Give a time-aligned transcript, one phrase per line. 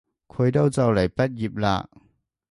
[0.27, 1.85] 佢都就嚟畢業喇